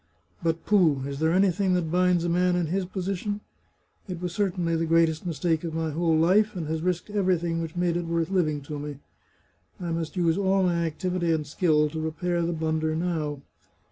[0.41, 1.03] But pooh!
[1.05, 3.41] is there anything that binds a man in his position?
[4.07, 7.75] It was certainly the greatest mistake of my whole life, and has risked everything which
[7.75, 8.97] made it worth living to me.
[9.79, 13.41] I must use all my activity and skill to repair the blunder now.